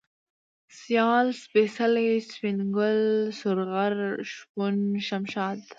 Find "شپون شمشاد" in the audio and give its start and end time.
4.31-5.57